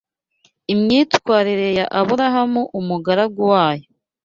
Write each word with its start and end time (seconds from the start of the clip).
imyitwarire 0.73 1.67
ya 1.77 1.85
Aburahamu 1.99 2.61
umugaragu 2.79 3.41
wa 3.51 3.67
Yo 3.79 3.85